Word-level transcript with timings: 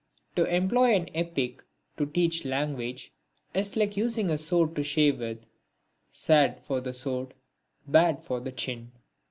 To 0.35 0.45
employ 0.45 0.95
an 0.95 1.09
epic 1.13 1.61
to 1.97 2.07
teach 2.07 2.43
language 2.43 3.11
is 3.53 3.75
like 3.75 3.95
using 3.95 4.31
a 4.31 4.37
sword 4.39 4.75
to 4.77 4.83
shave 4.83 5.19
with 5.19 5.45
sad 6.09 6.59
for 6.63 6.81
the 6.81 6.91
sword, 6.91 7.35
bad 7.85 8.23
for 8.23 8.39
the 8.39 8.51
chin. 8.51 8.93